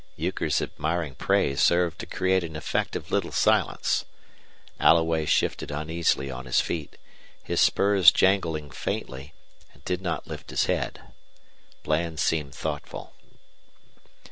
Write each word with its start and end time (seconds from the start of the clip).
Euchre's 0.15 0.63
admiring 0.63 1.13
praise 1.13 1.61
served 1.61 1.99
to 1.99 2.07
create 2.07 2.43
an 2.43 2.55
effective 2.55 3.11
little 3.11 3.31
silence. 3.31 4.03
Alloway 4.79 5.25
shifted 5.27 5.69
uneasily 5.69 6.31
on 6.31 6.47
his 6.47 6.59
feet, 6.59 6.97
his 7.43 7.61
spurs 7.61 8.11
jangling 8.11 8.71
faintly, 8.71 9.35
and 9.75 9.85
did 9.85 10.01
not 10.01 10.25
lift 10.25 10.49
his 10.49 10.65
head. 10.65 11.01
Bland 11.83 12.19
seemed 12.19 12.55
thoughtful. 12.55 13.13